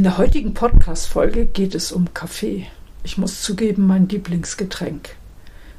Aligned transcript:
In 0.00 0.04
der 0.04 0.16
heutigen 0.16 0.54
Podcast-Folge 0.54 1.44
geht 1.44 1.74
es 1.74 1.92
um 1.92 2.14
Kaffee. 2.14 2.68
Ich 3.04 3.18
muss 3.18 3.42
zugeben, 3.42 3.86
mein 3.86 4.08
Lieblingsgetränk. 4.08 5.10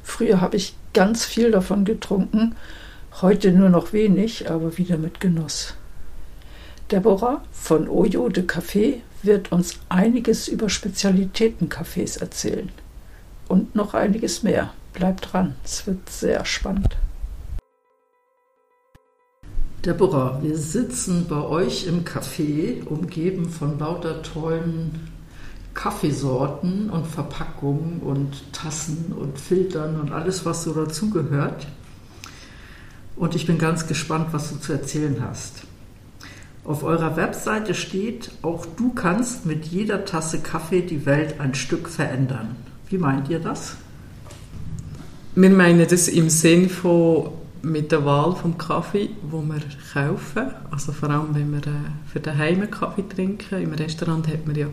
Früher 0.04 0.42
habe 0.42 0.58
ich 0.58 0.76
ganz 0.94 1.26
viel 1.26 1.50
davon 1.50 1.86
getrunken, 1.86 2.56
heute 3.24 3.52
nur 3.52 3.70
noch 3.70 3.94
wenig, 3.94 4.48
aber 4.48 4.78
wieder 4.78 5.00
mit 5.00 5.22
Genuss. 5.22 5.74
Deborah 6.92 7.44
von 7.52 7.90
Oyo 7.90 8.30
de 8.30 8.44
Café 8.44 8.98
wird 9.24 9.52
uns 9.52 9.80
einiges 9.90 10.48
über 10.48 10.70
Spezialitätencafés 10.70 12.20
erzählen. 12.22 12.70
Und 13.48 13.74
noch 13.74 13.96
einiges 13.96 14.44
mehr. 14.44 14.72
Bleibt 14.94 15.34
dran, 15.34 15.56
es 15.64 15.88
wird 15.88 16.08
sehr 16.08 16.46
spannend. 16.46 16.96
Deborah, 19.86 20.40
wir 20.44 20.60
sitzen 20.60 21.26
bei 21.28 21.42
euch 21.42 21.88
im 21.88 22.06
Café, 22.06 22.86
umgeben 22.86 23.50
von 23.50 23.80
lauter 23.80 24.22
tollen 24.22 25.08
Kaffeesorten 25.74 26.92
und 26.92 27.08
Verpackungen 27.08 28.00
und 28.02 28.54
Tassen 28.54 29.12
und 29.18 29.40
Filtern 29.40 30.00
und 30.00 30.12
alles, 30.12 30.46
was 30.46 30.64
so 30.64 30.74
dazugehört. 30.74 31.66
Und 33.16 33.34
ich 33.34 33.48
bin 33.48 33.58
ganz 33.58 33.88
gespannt, 33.88 34.28
was 34.34 34.52
du 34.52 34.60
zu 34.60 34.74
erzählen 34.74 35.18
hast. 35.28 35.64
Auf 36.64 36.84
eurer 36.84 37.16
Webseite 37.16 37.74
steht, 37.74 38.30
auch 38.44 38.68
du 38.78 38.94
kannst 38.94 39.48
mit 39.48 39.66
jeder 39.66 40.06
Tasse 40.06 40.42
Kaffee 40.42 40.84
die 40.84 41.08
Welt 41.08 41.40
ein 41.40 41.56
Stück 41.56 41.90
verändern. 41.90 42.56
Wie 42.88 43.00
meint 43.00 43.30
ihr 43.30 43.40
das? 43.40 43.78
Wir 45.34 45.50
meinen 45.50 45.88
das 45.88 46.08
im 46.08 46.30
Sinn 46.30 46.70
von 46.70 47.41
mit 47.64 47.92
der 47.92 48.06
Wahl 48.06 48.36
vom 48.36 48.58
Kaffee, 48.58 49.10
wo 49.30 49.42
wir 49.42 49.62
kaufen, 49.94 50.52
also 50.72 50.92
vor 50.92 51.10
allem 51.10 51.34
wenn 51.34 51.52
wir 51.52 51.60
äh, 51.60 51.92
für 52.12 52.20
daheim 52.20 52.70
Kaffee 52.70 53.08
trinken, 53.08 53.62
im 53.62 53.74
Restaurant 53.74 54.28
hat 54.28 54.48
man 54.48 54.56
ja 54.56 54.68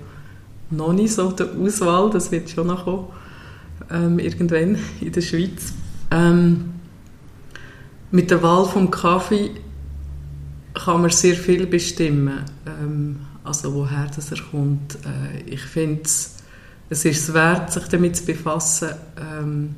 noch 0.70 0.92
nicht 0.92 1.14
so 1.14 1.30
die 1.33 1.45
Auswahl, 1.45 2.11
das 2.11 2.30
wird 2.30 2.50
schon 2.50 2.69
noch 2.69 2.84
kommen, 2.84 3.06
ähm, 3.91 4.19
irgendwann 4.19 4.78
in 5.00 5.12
der 5.12 5.20
Schweiz. 5.20 5.72
Ähm, 6.11 6.75
mit 8.11 8.30
der 8.30 8.42
Wahl 8.42 8.64
vom 8.64 8.91
Kaffee 8.91 9.50
kann 10.75 11.02
man 11.02 11.11
sehr 11.11 11.34
viel 11.34 11.67
bestimmen, 11.67 12.45
ähm, 12.67 13.20
also 13.45 13.75
woher 13.75 14.06
das 14.14 14.30
er 14.30 14.41
kommt. 14.50 14.95
Äh, 14.95 15.42
ich 15.47 15.61
finde 15.61 16.02
es, 16.02 16.36
ist 17.05 17.34
wert, 17.34 17.73
sich 17.73 17.84
damit 17.89 18.17
zu 18.17 18.25
befassen, 18.25 18.91
ähm, 19.20 19.75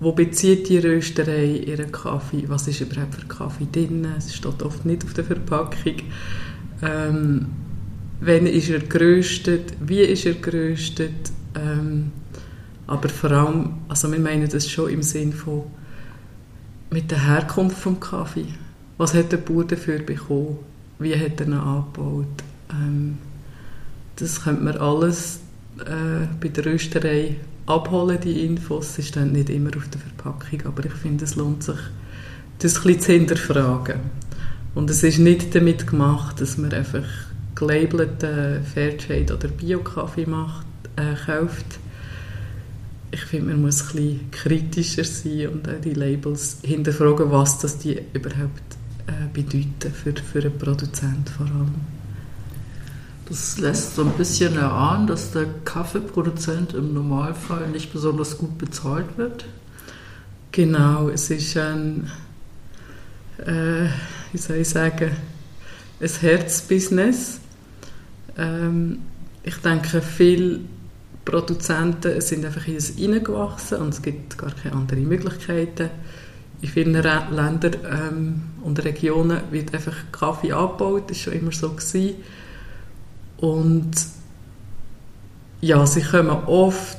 wo 0.00 0.12
bezieht 0.12 0.68
die 0.68 0.78
Rösterei 0.78 1.62
ihren 1.66 1.92
Kaffee? 1.92 2.44
Was 2.48 2.68
ist 2.68 2.80
überhaupt 2.80 3.14
für 3.14 3.26
Kaffee 3.26 3.68
drin? 3.70 4.06
Es 4.16 4.34
steht 4.34 4.62
oft 4.62 4.84
nicht 4.84 5.04
auf 5.04 5.14
der 5.14 5.24
Verpackung. 5.24 5.96
Ähm, 6.82 7.46
wann 8.20 8.46
ist 8.46 8.70
er 8.70 8.80
geröstet? 8.80 9.74
Wie 9.80 10.00
ist 10.00 10.26
er 10.26 10.34
geröstet? 10.34 11.30
Ähm, 11.54 12.12
aber 12.86 13.08
vor 13.08 13.30
allem, 13.30 13.74
also 13.88 14.10
wir 14.10 14.18
meinen 14.18 14.48
das 14.48 14.68
schon 14.68 14.90
im 14.90 15.02
Sinn 15.02 15.32
von 15.32 15.62
mit 16.90 17.10
der 17.10 17.26
Herkunft 17.26 17.78
vom 17.78 17.98
Kaffee. 17.98 18.46
Was 18.98 19.14
hat 19.14 19.32
der 19.32 19.38
Bauer 19.38 19.64
dafür 19.64 19.98
bekommen? 20.00 20.58
Wie 20.98 21.14
hat 21.14 21.40
er 21.40 21.46
ihn 21.46 21.54
angebaut? 21.54 22.26
Ähm, 22.70 23.18
das 24.16 24.42
könnte 24.42 24.62
man 24.62 24.76
alles 24.76 25.40
äh, 25.80 26.26
bei 26.40 26.48
der 26.48 26.66
Rösterei 26.66 27.36
abholen, 27.66 28.18
die 28.22 28.44
Infos. 28.44 28.94
Sie 28.94 29.02
stehen 29.02 29.32
nicht 29.32 29.50
immer 29.50 29.70
auf 29.76 29.88
der 29.88 30.00
Verpackung, 30.00 30.66
aber 30.66 30.84
ich 30.84 30.92
finde, 30.92 31.24
es 31.24 31.36
lohnt 31.36 31.62
sich, 31.62 31.78
das 32.58 32.84
ein 32.84 33.00
zu 33.00 33.12
hinterfragen. 33.12 34.00
Und 34.74 34.90
es 34.90 35.02
ist 35.02 35.18
nicht 35.18 35.54
damit 35.54 35.86
gemacht, 35.86 36.40
dass 36.40 36.58
man 36.58 36.72
einfach 36.72 37.04
gelabelten 37.54 38.64
Fairtrade 38.64 39.34
oder 39.34 39.48
Bio-Kaffee 39.48 40.26
äh, 40.96 41.14
kauft. 41.26 41.78
Ich 43.12 43.20
finde, 43.20 43.52
man 43.52 43.62
muss 43.62 43.94
ein 43.94 44.28
kritischer 44.32 45.04
sein 45.04 45.48
und 45.48 45.68
auch 45.68 45.80
die 45.80 45.94
Labels 45.94 46.58
hinterfragen, 46.62 47.30
was 47.30 47.60
das 47.60 47.78
die 47.78 48.00
überhaupt 48.12 48.62
äh, 49.06 49.28
bedeuten 49.32 49.92
für, 49.92 50.14
für 50.14 50.40
einen 50.40 50.58
Produzent 50.58 51.30
vor 51.30 51.46
allem. 51.46 51.93
Das 53.26 53.56
lässt 53.58 53.96
so 53.96 54.02
ein 54.02 54.12
bisschen 54.12 54.56
erahnen, 54.58 55.06
dass 55.06 55.32
der 55.32 55.46
Kaffeeproduzent 55.64 56.74
im 56.74 56.92
Normalfall 56.92 57.68
nicht 57.68 57.90
besonders 57.90 58.36
gut 58.36 58.58
bezahlt 58.58 59.16
wird. 59.16 59.46
Genau, 60.52 61.08
es 61.08 61.30
ist 61.30 61.56
ein, 61.56 62.10
äh, 63.38 63.86
wie 64.30 64.38
soll 64.38 64.56
ich 64.56 64.68
sagen, 64.68 65.12
ein 66.00 66.08
Herzbusiness. 66.20 67.40
Ähm, 68.36 68.98
ich 69.42 69.56
denke, 69.56 70.02
viele 70.02 70.60
Produzenten 71.24 72.20
sind 72.20 72.44
einfach 72.44 72.68
in 72.68 72.74
das 72.74 72.88
hineingewachsen 72.88 73.78
und 73.78 73.94
es 73.94 74.02
gibt 74.02 74.36
gar 74.36 74.52
keine 74.52 74.74
anderen 74.74 75.08
Möglichkeiten. 75.08 75.88
In 76.60 76.68
vielen 76.68 76.92
Ländern 76.92 77.76
ähm, 77.90 78.42
und 78.62 78.84
Regionen 78.84 79.40
wird 79.50 79.74
einfach 79.74 79.96
Kaffee 80.12 80.52
abgebaut, 80.52 81.04
das 81.08 81.16
war 81.26 81.32
schon 81.32 81.40
immer 81.40 81.52
so. 81.52 81.70
Gewesen 81.70 82.16
und 83.44 83.92
ja, 85.60 85.84
sie 85.86 86.00
kommen 86.00 86.30
oft 86.46 86.96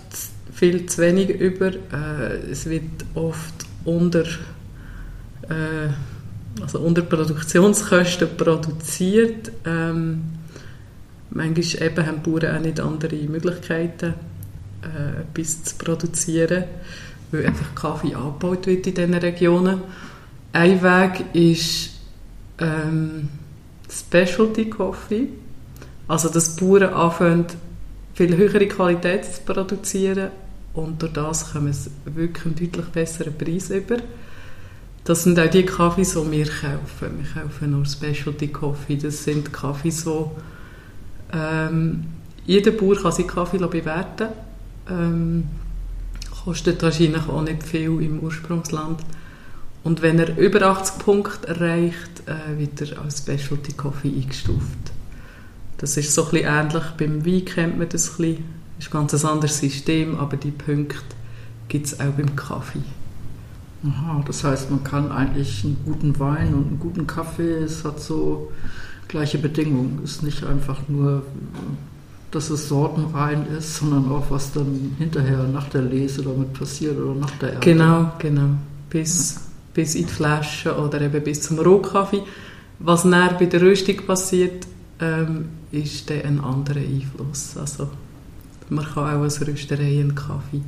viel 0.54 0.86
zu 0.86 1.02
wenig 1.02 1.30
über. 1.30 1.72
Äh, 1.74 2.52
es 2.52 2.70
wird 2.70 2.84
oft 3.16 3.66
unter, 3.84 4.26
äh, 5.50 5.90
also 6.62 6.80
unter 6.82 7.02
Produktionskosten 7.02 8.38
produziert. 8.38 9.52
Ähm, 9.66 10.22
manchmal 11.32 11.88
eben 11.88 12.06
haben 12.06 12.22
Bauern 12.22 12.58
auch 12.58 12.62
nicht 12.62 12.80
andere 12.80 13.16
Möglichkeiten, 13.16 14.14
äh, 14.84 15.22
etwas 15.22 15.64
zu 15.64 15.76
produzieren, 15.78 16.66
weil 17.32 17.48
einfach 17.48 17.74
Kaffee 17.74 18.14
abgebaut 18.14 18.68
wird 18.68 18.86
in 18.86 18.94
diesen 18.94 19.14
Regionen. 19.16 19.82
Ein 20.54 20.84
Weg 20.84 21.26
ist 21.34 21.90
ähm, 22.60 23.30
Specialty 23.90 24.70
Coffee 24.70 25.30
also, 26.08 26.30
dass 26.30 26.56
die 26.56 26.64
Bauern 26.64 26.94
anfangen, 26.94 27.46
viel 28.14 28.36
höhere 28.38 28.68
Qualität 28.68 29.26
zu 29.26 29.42
produzieren 29.42 30.30
und 30.74 31.02
durch 31.02 31.14
das 31.14 31.52
kommen 31.52 31.74
sie 31.74 31.90
wirklich 32.06 32.46
einen 32.46 32.56
deutlich 32.56 32.86
besseren 32.88 33.38
Preis 33.38 33.70
über. 33.70 33.98
Das 35.04 35.24
sind 35.24 35.40
auch 35.40 35.50
die 35.50 35.64
Kaffees, 35.64 36.14
die 36.14 36.32
wir 36.32 36.46
kaufen. 36.46 37.20
Wir 37.20 37.44
kaufen 37.44 37.72
nur 37.72 37.86
Specialty 37.86 38.48
Coffee. 38.48 38.96
Das 38.96 39.24
sind 39.24 39.54
Kaffees, 39.54 40.06
wo 40.06 40.32
ähm, 41.32 42.06
jeder 42.46 42.72
Bauer 42.72 42.96
kann 42.96 43.12
seinen 43.12 43.28
Kaffee 43.28 43.58
bewerten 43.58 44.30
ähm, 44.90 45.46
kostet 46.44 46.82
wahrscheinlich 46.84 47.28
auch 47.28 47.42
nicht 47.42 47.64
viel 47.64 48.02
im 48.02 48.20
Ursprungsland. 48.20 49.02
Und 49.84 50.02
wenn 50.02 50.20
er 50.20 50.38
über 50.38 50.62
80 50.64 51.00
Punkte 51.00 51.48
erreicht, 51.48 52.24
äh, 52.26 52.60
wird 52.60 52.82
er 52.82 53.02
als 53.02 53.20
Specialty 53.20 53.74
Coffee 53.74 54.10
eingestuft. 54.10 54.95
Das 55.86 55.98
ist 55.98 56.16
so 56.16 56.26
ein 56.26 56.32
bisschen 56.32 56.48
ähnlich, 56.48 56.84
beim 56.98 57.24
Wein 57.24 57.46
kennt 57.46 57.78
man 57.78 57.88
das 57.88 58.10
ein 58.10 58.18
bisschen. 58.18 58.44
Das 58.78 58.88
ist 58.88 58.96
ein 58.96 59.08
ganz 59.08 59.24
anderes 59.24 59.60
System, 59.60 60.18
aber 60.18 60.36
die 60.36 60.50
Punkte 60.50 60.96
gibt 61.68 61.86
es 61.86 62.00
auch 62.00 62.12
beim 62.18 62.36
Kaffee. 62.36 62.82
Aha, 63.88 64.24
das 64.26 64.44
heißt, 64.44 64.72
man 64.72 64.84
kann 64.84 65.12
eigentlich 65.12 65.64
einen 65.64 65.78
guten 65.86 66.20
Wein 66.20 66.56
und 66.56 66.68
einen 66.70 66.80
guten 66.80 67.06
Kaffee, 67.06 67.58
es 67.60 67.86
hat 67.86 68.00
so 68.00 68.52
gleiche 69.10 69.38
Bedingungen. 69.38 70.02
Es 70.04 70.14
ist 70.14 70.24
nicht 70.24 70.44
einfach 70.44 70.80
nur, 70.88 71.22
dass 72.32 72.50
es 72.50 72.68
sortenrein 72.68 73.46
ist, 73.56 73.76
sondern 73.76 74.12
auch, 74.12 74.26
was 74.30 74.54
dann 74.54 74.96
hinterher 74.98 75.44
nach 75.44 75.70
der 75.70 75.84
Lese 75.84 76.24
damit 76.24 76.54
passiert 76.54 76.98
oder 76.98 77.14
nach 77.14 77.30
der 77.38 77.54
Ernte. 77.54 77.70
Genau, 77.70 78.12
genau. 78.18 78.56
Bis, 78.90 79.36
ja. 79.36 79.42
bis 79.76 79.94
in 79.94 80.08
die 80.08 80.12
Flasche 80.12 80.76
oder 80.76 81.00
eben 81.00 81.24
bis 81.24 81.44
zum 81.44 81.60
Rohkaffee. 81.60 82.24
Was 82.80 83.06
näher 83.06 83.36
bei 83.38 83.46
der 83.46 83.62
Röstung 83.62 83.98
passiert, 83.98 84.66
ähm, 85.00 85.50
ist 85.72 86.10
dann 86.10 86.22
ein 86.22 86.40
anderer 86.40 86.80
Einfluss. 86.80 87.58
Also 87.58 87.90
man 88.70 88.86
kann 88.86 89.18
auch 89.18 89.24
als 89.24 89.46
Rösterei 89.46 90.00
einen 90.00 90.16
Kaffee 90.16 90.62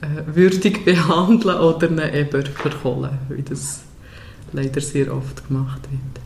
äh, 0.00 0.34
würdig 0.34 0.84
behandeln 0.84 1.58
oder 1.58 1.90
ihn 1.90 1.98
eben 1.98 2.46
verkohlen, 2.46 3.18
wie 3.28 3.42
das 3.42 3.80
leider 4.52 4.80
sehr 4.80 5.14
oft 5.14 5.46
gemacht 5.48 5.82
wird. 5.90 6.24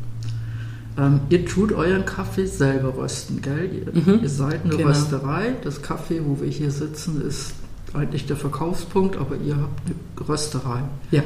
Ähm, 0.98 1.20
ihr 1.30 1.46
tut 1.46 1.72
euren 1.72 2.04
Kaffee 2.04 2.46
selber 2.46 2.94
rösten, 2.96 3.40
gell? 3.40 3.70
Ihr, 3.72 4.02
mhm. 4.02 4.22
ihr 4.22 4.28
seid 4.28 4.64
eine 4.64 4.76
genau. 4.76 4.88
Rösterei. 4.88 5.54
Das 5.62 5.80
Kaffee, 5.80 6.20
wo 6.24 6.40
wir 6.40 6.48
hier 6.48 6.70
sitzen, 6.70 7.26
ist 7.26 7.54
eigentlich 7.94 8.26
der 8.26 8.36
Verkaufspunkt, 8.36 9.16
aber 9.16 9.36
ihr 9.36 9.56
habt 9.56 9.80
eine 9.86 10.28
Rösterei. 10.28 10.82
Ja, 11.10 11.22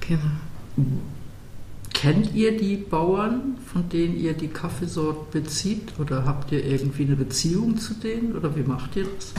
genau. 0.00 0.20
Kennt 2.00 2.32
ihr 2.32 2.56
die 2.56 2.76
Bauern, 2.76 3.58
von 3.72 3.88
denen 3.88 4.16
ihr 4.20 4.32
die 4.32 4.46
Kaffeesort 4.46 5.32
bezieht? 5.32 5.94
Oder 5.98 6.24
habt 6.24 6.52
ihr 6.52 6.64
irgendwie 6.64 7.02
eine 7.02 7.16
Beziehung 7.16 7.76
zu 7.76 7.92
denen? 7.94 8.36
Oder 8.36 8.54
wie 8.54 8.62
macht 8.62 8.94
ihr 8.94 9.06
das? 9.16 9.32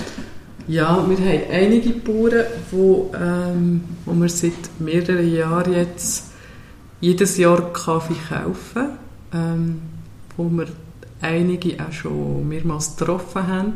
Ja, 0.67 1.05
wir 1.07 1.17
haben 1.17 1.41
einige 1.49 1.91
Bauern, 1.91 2.43
wo, 2.69 3.13
ähm, 3.17 3.85
wo 4.03 4.13
wir 4.13 4.27
seit 4.27 4.77
mehreren 4.77 5.33
Jahren 5.33 5.71
jetzt 5.71 6.31
jedes 6.99 7.37
Jahr 7.37 7.71
Kaffee 7.71 8.15
kaufen, 8.27 8.89
ähm, 9.33 9.81
wo 10.35 10.49
wir 10.49 10.67
einige 11.21 11.81
auch 11.81 11.93
schon 11.93 12.45
mehrmals 12.45 12.97
getroffen 12.97 13.47
haben. 13.47 13.73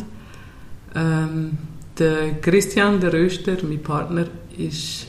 Ähm, 0.93 1.57
der 1.97 2.33
Christian, 2.41 2.99
der 2.99 3.13
Röster, 3.13 3.55
mein 3.63 3.81
Partner, 3.81 4.25
ist 4.57 5.07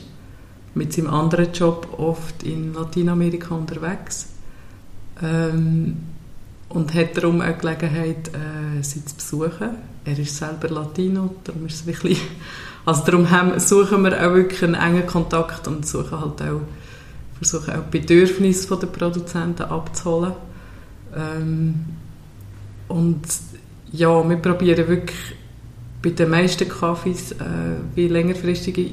mit 0.75 0.93
seinem 0.93 1.09
anderen 1.09 1.51
Job 1.53 1.87
oft 1.97 2.43
in 2.43 2.73
Lateinamerika 2.73 3.55
unterwegs 3.55 4.27
ähm, 5.23 5.95
und 6.69 6.93
hat 6.93 7.17
darum 7.17 7.41
auch 7.41 7.57
Gelegenheit, 7.57 8.29
äh, 8.29 8.83
sie 8.83 9.03
zu 9.05 9.15
besuchen. 9.15 9.69
Er 10.03 10.19
ist 10.19 10.37
selber 10.37 10.69
Latino, 10.69 11.35
darum 11.43 11.65
ist 11.65 11.75
es 11.75 11.85
wirklich, 11.87 12.21
also 12.85 13.03
darum 13.05 13.31
haben, 13.31 13.57
suchen 13.59 14.03
wir 14.03 14.17
auch 14.17 14.33
wirklich 14.33 14.63
einen 14.63 14.75
engen 14.75 15.07
Kontakt 15.07 15.67
und 15.67 15.87
suchen 15.87 16.19
halt 16.19 16.41
auch, 16.41 16.61
versuchen 17.37 17.73
auch 17.73 17.89
die 17.91 17.99
Bedürfnisse 17.99 18.77
der 18.77 18.87
Produzenten 18.87 19.63
abzuholen. 19.63 20.33
Ähm, 21.15 21.85
und 22.89 23.21
ja, 23.93 24.27
wir 24.27 24.37
probieren 24.37 24.87
wirklich 24.89 25.35
bei 26.03 26.09
den 26.09 26.29
meisten 26.29 26.67
Kaffees 26.67 27.31
äh, 27.31 27.35
wie 27.95 28.09
längerfristige 28.09 28.91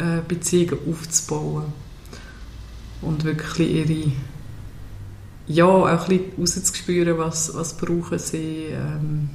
äh, 0.00 0.22
Beziehungen 0.26 0.78
aufzubauen 0.88 1.72
und 3.02 3.24
wirklich 3.24 3.70
ihre 3.70 4.12
ja, 5.46 5.64
auch 5.64 5.86
ein 5.86 6.18
bisschen 6.18 6.32
rauszuspüren, 6.38 7.18
was, 7.18 7.54
was 7.54 7.76
brauchen 7.76 8.18
sie, 8.18 8.66
ähm, 8.70 9.30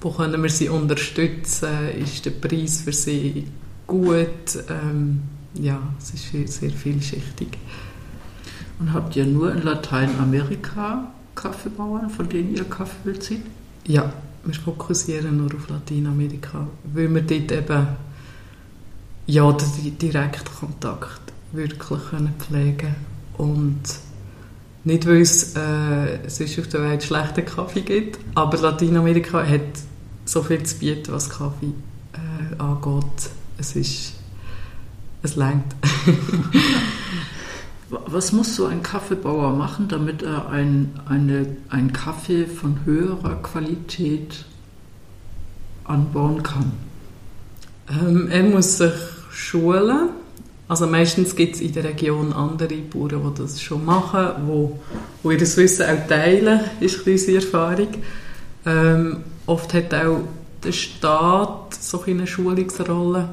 wo 0.00 0.10
können 0.10 0.42
wir 0.42 0.50
sie 0.50 0.70
unterstützen, 0.70 1.90
ist 1.98 2.24
der 2.24 2.30
Preis 2.30 2.80
für 2.80 2.92
sie 2.92 3.46
gut, 3.86 4.64
ähm, 4.70 5.20
ja, 5.54 5.78
es 5.98 6.14
ist 6.14 6.32
sehr, 6.32 6.48
sehr 6.48 6.70
vielschichtig. 6.70 7.48
Und 8.78 8.92
habt 8.92 9.14
ihr 9.14 9.26
nur 9.26 9.52
in 9.52 9.62
Lateinamerika 9.62 11.12
Kaffeebauern, 11.34 12.08
von 12.10 12.28
denen 12.28 12.54
ihr 12.56 12.64
Kaffee 12.64 13.12
bezieht? 13.12 13.42
Ja, 13.86 14.12
wir 14.44 14.54
fokussieren 14.54 15.36
nur 15.36 15.54
auf 15.54 15.68
Lateinamerika, 15.68 16.66
weil 16.92 17.12
wir 17.14 17.22
dort 17.22 17.52
eben 17.52 17.86
ja, 19.26 19.52
den 19.52 19.98
Direktkontakt 19.98 21.20
wirklich 21.52 22.00
können 22.10 22.34
pflegen 22.38 22.94
und 23.38 23.80
nicht, 24.84 25.06
weil 25.06 25.22
es 25.22 25.56
äh, 25.56 26.28
sonst 26.28 26.58
auf 26.58 26.68
der 26.68 26.82
Welt 26.82 27.02
schlechten 27.02 27.44
Kaffee 27.44 27.80
gibt, 27.80 28.18
aber 28.34 28.58
Lateinamerika 28.58 29.46
hat 29.46 29.62
so 30.26 30.42
viel 30.42 30.62
zu 30.62 30.78
bieten, 30.78 31.12
was 31.12 31.30
Kaffee 31.30 31.72
äh, 32.12 32.58
angeht. 32.58 33.30
Es 33.56 33.76
ist, 33.76 34.14
es 35.22 35.36
längt. 35.36 35.74
Was 38.06 38.32
muss 38.32 38.56
so 38.56 38.66
ein 38.66 38.82
Kaffeebauer 38.82 39.52
machen, 39.52 39.88
damit 39.88 40.22
er 40.22 40.48
ein, 40.48 40.92
eine, 41.06 41.56
einen 41.68 41.92
Kaffee 41.92 42.46
von 42.46 42.84
höherer 42.84 43.36
Qualität 43.36 44.44
anbauen 45.84 46.42
kann? 46.42 46.72
Ähm, 47.90 48.28
er 48.30 48.42
muss 48.42 48.78
sich 48.78 48.92
schulen. 49.30 50.10
Also 50.66 50.86
meistens 50.86 51.36
gibt 51.36 51.56
es 51.56 51.60
in 51.60 51.72
der 51.72 51.84
Region 51.84 52.32
andere 52.32 52.76
Bauern, 52.76 53.34
die 53.34 53.42
das 53.42 53.60
schon 53.60 53.84
machen, 53.84 54.46
wo, 54.46 54.80
wo 55.22 55.30
ihr 55.30 55.40
Wissen 55.40 55.86
auch 55.86 56.08
teilen, 56.08 56.60
ist 56.80 57.06
unsere 57.06 57.36
Erfahrung. 57.36 57.88
Ähm, 58.64 59.16
oft 59.46 59.74
hat 59.74 59.92
auch 59.92 60.20
der 60.62 60.72
Staat 60.72 61.74
so 61.74 62.02
eine 62.04 62.26
Schulungsrolle 62.26 63.28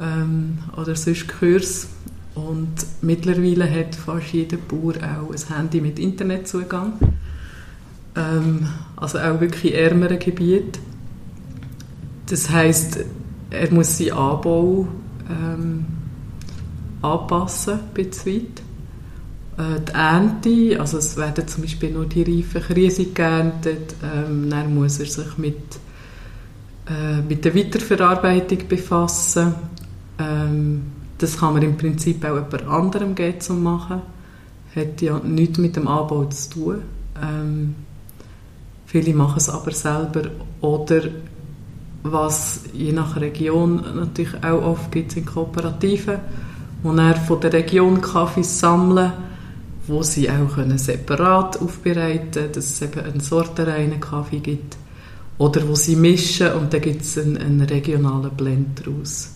ähm, 0.00 0.58
oder 0.76 0.96
sonst 0.96 1.28
Kurs 1.28 1.88
und 2.34 2.74
mittlerweile 3.02 3.70
hat 3.70 3.94
fast 3.94 4.32
jeder 4.32 4.56
Bauer 4.56 4.94
auch 4.96 5.32
ein 5.32 5.56
Handy 5.56 5.80
mit 5.80 5.98
Internetzugang. 5.98 6.94
Ähm, 8.16 8.68
also 8.96 9.18
auch 9.18 9.40
wirklich 9.40 9.72
in 9.72 9.78
ärmeren 9.78 10.18
Gebieten. 10.18 10.80
Das 12.26 12.50
heißt, 12.50 12.98
er 13.50 13.72
muss 13.72 13.98
seinen 13.98 14.12
Anbau 14.12 14.86
ähm, 15.28 15.86
anpassen, 17.02 17.80
bisschen 17.94 18.46
äh, 19.56 19.80
die 19.86 19.92
Ernte, 19.92 20.80
also 20.80 20.98
es 20.98 21.16
werden 21.16 21.46
zum 21.46 21.62
Beispiel 21.62 21.90
nur 21.90 22.06
die 22.06 22.22
reifen 22.22 22.62
Krise 22.62 23.06
geerntet, 23.06 23.94
ähm, 24.02 24.48
dann 24.50 24.74
muss 24.74 25.00
er 25.00 25.06
sich 25.06 25.38
mit, 25.38 25.56
äh, 26.88 27.20
mit 27.22 27.44
der 27.44 27.54
Weiterverarbeitung 27.54 28.68
befassen. 28.68 29.54
Ähm, 30.18 30.82
das 31.18 31.38
kann 31.38 31.54
man 31.54 31.62
im 31.62 31.76
Prinzip 31.76 32.24
auch 32.24 32.36
jemand 32.36 32.68
anderem 32.68 33.14
geben 33.14 33.40
zu 33.40 33.54
machen. 33.54 34.02
Hat 34.76 35.02
ja 35.02 35.18
nichts 35.18 35.58
mit 35.58 35.74
dem 35.74 35.88
Anbau 35.88 36.24
zu 36.26 36.50
tun. 36.50 36.82
Ähm, 37.20 37.74
viele 38.86 39.12
machen 39.14 39.38
es 39.38 39.48
aber 39.48 39.72
selber 39.72 40.30
oder 40.60 41.02
was 42.02 42.60
je 42.72 42.92
nach 42.92 43.16
Region 43.16 43.82
natürlich 43.96 44.42
auch 44.42 44.62
oft 44.62 44.92
gibt, 44.92 45.12
sind 45.12 45.26
Kooperativen, 45.26 46.18
wo 46.82 46.92
er 46.92 47.16
von 47.16 47.40
der 47.40 47.52
Region 47.52 48.00
Kaffee 48.00 48.44
sammeln, 48.44 49.12
wo 49.86 50.02
sie 50.02 50.30
auch 50.30 50.54
können 50.54 50.78
separat 50.78 51.60
aufbereiten 51.60 52.30
können, 52.32 52.52
dass 52.52 52.66
es 52.66 52.82
eben 52.82 53.00
einen 53.00 53.20
sortenreinen 53.20 54.00
Kaffee 54.00 54.38
gibt. 54.38 54.76
Oder 55.38 55.66
wo 55.68 55.74
sie 55.74 55.96
mischen 55.96 56.52
und 56.52 56.72
dann 56.72 56.80
gibt 56.80 57.02
es 57.02 57.16
einen, 57.16 57.36
einen 57.36 57.60
regionalen 57.60 58.30
Blend 58.30 58.80
daraus. 58.80 59.30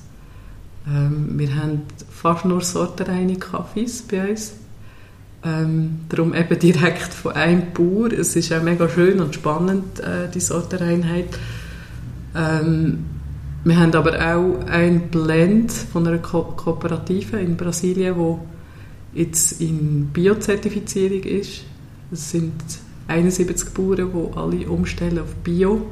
Ähm, 0.86 1.38
wir 1.38 1.54
haben 1.54 1.82
fast 2.10 2.44
nur 2.44 2.60
sortenreine 2.60 3.36
Kaffees 3.36 4.02
bei 4.02 4.30
uns. 4.30 4.52
Ähm, 5.44 6.00
darum 6.08 6.34
eben 6.34 6.58
direkt 6.58 7.14
von 7.14 7.32
einem 7.32 7.72
Bauer. 7.72 8.12
Es 8.12 8.36
ist 8.36 8.52
auch 8.52 8.62
mega 8.62 8.88
schön 8.88 9.20
und 9.20 9.34
spannend, 9.34 10.00
äh, 10.00 10.28
die 10.32 10.40
Sortenreinheit. 10.40 11.38
Ähm, 12.34 13.04
wir 13.64 13.78
haben 13.78 13.94
aber 13.94 14.14
auch 14.14 14.66
ein 14.66 15.08
Blend 15.10 15.70
von 15.70 16.06
einer 16.06 16.18
Ko 16.18 16.42
Kooperative 16.42 17.38
in 17.38 17.56
Brasilien, 17.56 18.16
wo 18.16 18.44
jetzt 19.14 19.60
in 19.60 20.06
Biozertifizierung 20.12 21.22
ist. 21.22 21.62
Es 22.10 22.30
sind 22.30 22.52
71 23.08 23.70
Bauern, 23.70 24.10
die 24.12 24.36
alle 24.36 24.68
umstellen 24.68 25.18
auf 25.18 25.34
Bio. 25.44 25.86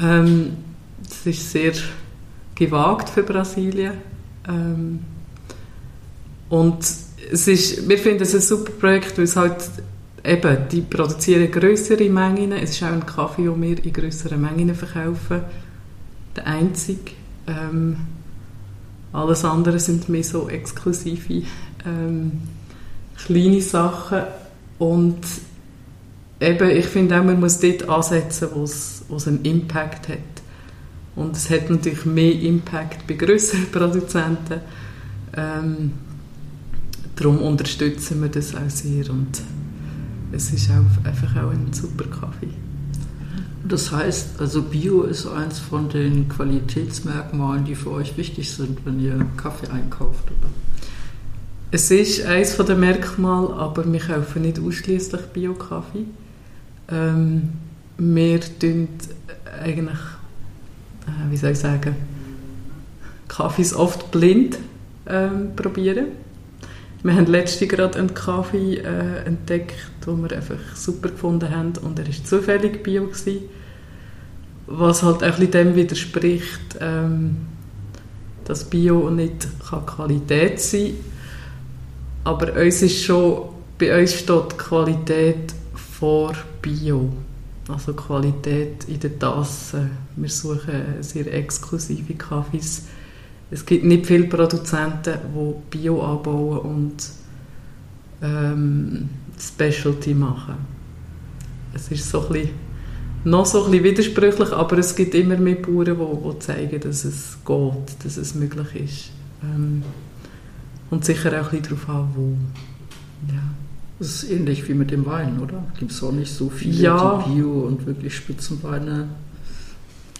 Ähm, 0.00 0.56
das 1.02 1.26
ist 1.26 1.50
sehr 1.50 1.72
gewagt 2.54 3.08
für 3.08 3.22
Brasilien. 3.22 3.94
Ähm, 4.46 5.00
und 6.48 6.78
es 6.80 7.48
ist, 7.48 7.88
wir 7.88 7.98
finden 7.98 8.22
es 8.22 8.34
ein 8.34 8.40
super 8.40 8.72
Projekt, 8.72 9.16
weil 9.16 9.24
es 9.24 9.36
halt 9.36 9.56
eben, 10.28 10.68
die 10.70 10.82
produzieren 10.82 11.50
größere 11.50 12.08
Mengen. 12.08 12.52
Es 12.52 12.70
ist 12.70 12.82
auch 12.82 12.88
ein 12.88 13.06
Kaffee, 13.06 13.44
den 13.44 13.62
wir 13.62 13.84
in 13.84 13.92
größeren 13.92 14.40
Mengen 14.40 14.74
verkaufen. 14.74 15.42
Der 16.36 16.46
einzige. 16.46 17.12
Ähm, 17.46 17.96
alles 19.12 19.44
andere 19.44 19.80
sind 19.80 20.08
mehr 20.08 20.22
so 20.22 20.48
exklusive 20.48 21.42
ähm, 21.86 22.32
kleine 23.16 23.62
Sachen. 23.62 24.22
Und 24.78 25.20
eben, 26.40 26.70
ich 26.70 26.86
finde 26.86 27.18
auch, 27.18 27.24
man 27.24 27.40
muss 27.40 27.58
dort 27.58 27.88
ansetzen, 27.88 28.48
wo 28.54 28.64
es 28.64 29.26
einen 29.26 29.42
Impact 29.44 30.08
hat. 30.08 30.18
Und 31.16 31.36
es 31.36 31.50
hat 31.50 31.68
natürlich 31.68 32.04
mehr 32.04 32.32
Impact 32.32 33.06
bei 33.06 33.14
größeren 33.14 33.66
Produzenten. 33.72 34.60
Ähm, 35.36 35.92
darum 37.16 37.38
unterstützen 37.38 38.22
wir 38.22 38.28
das 38.28 38.54
auch 38.54 38.68
sehr 38.70 39.10
und 39.10 39.42
es 40.32 40.52
ist 40.52 40.70
auch, 40.70 41.06
einfach 41.06 41.36
auch 41.36 41.50
ein 41.50 41.72
super 41.72 42.04
Kaffee. 42.04 42.48
Das 43.66 43.92
heißt, 43.92 44.40
also 44.40 44.62
Bio 44.62 45.02
ist 45.02 45.26
eins 45.26 45.58
von 45.58 45.88
den 45.88 46.28
Qualitätsmerkmalen, 46.28 47.64
die 47.64 47.74
für 47.74 47.90
euch 47.90 48.16
wichtig 48.16 48.50
sind, 48.50 48.78
wenn 48.84 49.00
ihr 49.00 49.26
Kaffee 49.36 49.68
einkauft, 49.68 50.24
oder? 50.24 50.50
Es 51.70 51.90
ist 51.90 52.24
eines 52.24 52.56
der 52.56 52.76
Merkmale, 52.76 53.52
aber 53.54 53.90
wir 53.90 54.00
kaufen 54.00 54.42
nicht 54.42 54.58
ausschließlich 54.58 55.20
Bio-Kaffee. 55.34 56.06
Ähm, 56.90 57.50
wir 57.98 58.40
tun 58.40 58.88
eigentlich 59.62 59.98
äh, 61.08 61.30
wie 61.30 61.36
soll 61.36 61.50
ich 61.50 61.58
sagen, 61.58 61.96
Kaffees 63.28 63.74
oft 63.74 64.10
blind 64.10 64.58
ähm, 65.06 65.54
probieren. 65.56 66.06
Wir 67.02 67.14
haben 67.14 67.26
letztens 67.26 67.70
gerade 67.70 67.98
einen 67.98 68.14
Kaffee 68.14 68.76
äh, 68.78 69.24
entdeckt, 69.24 69.74
den 70.08 70.22
wir 70.22 70.36
einfach 70.36 70.74
super 70.74 71.10
gefunden 71.10 71.50
haben 71.50 71.72
und 71.82 71.98
er 71.98 72.06
war 72.06 72.24
zufällig 72.24 72.82
Bio. 72.82 73.06
Gewesen, 73.06 73.42
was 74.66 75.02
halt 75.02 75.22
auch 75.24 75.38
ein 75.38 75.50
dem 75.50 75.74
widerspricht, 75.74 76.76
ähm, 76.80 77.36
dass 78.44 78.64
Bio 78.64 79.10
nicht 79.10 79.46
kann 79.68 79.86
Qualität 79.86 80.60
sein 80.60 80.86
kann. 80.86 80.94
Aber 82.24 82.52
uns 82.52 82.82
ist 82.82 83.02
schon, 83.02 83.48
bei 83.78 84.00
uns 84.00 84.14
steht 84.14 84.58
Qualität 84.58 85.54
vor 85.74 86.32
Bio. 86.60 87.10
Also 87.68 87.92
Qualität 87.92 88.84
in 88.84 89.00
der 89.00 89.18
Tasse. 89.18 89.90
Wir 90.16 90.28
suchen 90.28 91.02
sehr 91.02 91.32
exklusive 91.32 92.14
Kaffees. 92.14 92.84
Es 93.50 93.64
gibt 93.64 93.84
nicht 93.84 94.06
viele 94.06 94.24
Produzenten, 94.24 95.18
die 95.34 95.78
Bio 95.78 96.02
anbauen 96.02 96.58
und 96.58 97.10
ähm, 98.22 99.08
Specialty 99.40 100.14
machen. 100.14 100.56
Es 101.74 101.90
ist 101.90 102.10
so 102.10 102.26
ein 102.26 102.32
bisschen, 102.32 102.50
noch 103.24 103.46
so 103.46 103.64
ein 103.64 103.70
bisschen 103.70 103.84
widersprüchlich, 103.84 104.52
aber 104.52 104.78
es 104.78 104.94
gibt 104.94 105.14
immer 105.14 105.36
mehr 105.36 105.56
Bauern, 105.56 105.96
die, 105.98 106.30
die 106.30 106.38
zeigen, 106.38 106.80
dass 106.80 107.04
es 107.04 107.38
geht, 107.44 108.04
dass 108.04 108.16
es 108.16 108.34
möglich 108.34 108.74
ist. 108.74 109.10
Ähm, 109.42 109.82
und 110.90 111.04
sicher 111.04 111.30
auch 111.40 111.52
ein 111.52 111.60
bisschen 111.60 111.78
darauf 111.78 111.88
an, 111.88 112.08
wo. 112.14 112.36
Ja. 113.32 113.42
Das 113.98 114.22
ist 114.22 114.30
ähnlich 114.30 114.68
wie 114.68 114.74
mit 114.74 114.90
dem 114.90 115.06
Wein, 115.06 115.40
oder? 115.40 115.64
Gibt 115.78 115.90
es 115.90 116.02
auch 116.02 116.12
nicht 116.12 116.32
so 116.32 116.48
viele, 116.48 116.82
ja. 116.82 117.24
die 117.26 117.34
Bio 117.34 117.50
und 117.62 117.84
wirklich 117.84 118.14
Spitzenweine. 118.14 119.08